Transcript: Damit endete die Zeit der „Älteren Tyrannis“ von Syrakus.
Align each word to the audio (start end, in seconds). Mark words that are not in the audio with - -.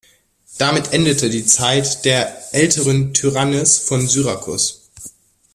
Damit 0.57 0.93
endete 0.93 1.29
die 1.29 1.45
Zeit 1.45 2.05
der 2.05 2.55
„Älteren 2.55 3.13
Tyrannis“ 3.13 3.77
von 3.77 4.07
Syrakus. 4.07 4.89